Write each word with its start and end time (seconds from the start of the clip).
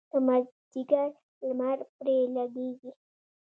د 0.11 0.13
مازدیګر 0.27 1.09
لمر 1.47 1.77
پرې 1.97 2.17
لګیږي. 2.35 2.91